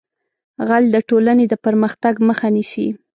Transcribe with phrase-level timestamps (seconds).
[0.67, 2.87] غل د ټولنې د پرمختګ مخه نیسي